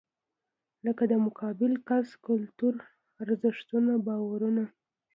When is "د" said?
1.11-1.13